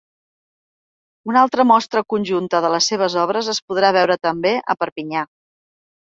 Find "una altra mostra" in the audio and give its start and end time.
1.31-2.03